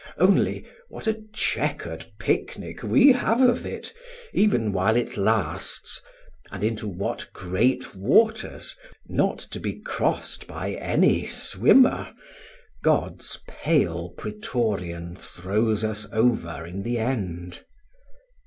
Only, 0.17 0.65
what 0.89 1.05
a 1.05 1.21
chequered 1.31 2.07
picnic 2.17 2.81
we 2.81 3.11
have 3.11 3.39
of 3.39 3.67
it, 3.67 3.93
even 4.33 4.73
while 4.73 4.95
it 4.95 5.15
lasts! 5.15 6.01
and 6.51 6.63
into 6.63 6.87
what 6.87 7.29
great 7.33 7.93
waters, 7.93 8.75
not 9.07 9.37
to 9.37 9.59
be 9.59 9.73
crossed 9.73 10.47
by 10.47 10.71
any 10.71 11.27
swimmer, 11.27 12.15
God's 12.81 13.43
pale 13.47 14.09
Praetorian 14.17 15.13
throws 15.15 15.83
us 15.83 16.07
over 16.11 16.65
in 16.65 16.81
the 16.81 16.97
end! 16.97 17.63